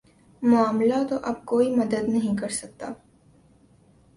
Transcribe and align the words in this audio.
معاملہ 0.41 0.95
تو 1.09 1.15
اب 1.23 1.45
کوئی 1.45 1.69
مدد 1.75 2.09
نہیں 2.09 2.35
کر 2.37 2.49
سکتا 2.51 2.91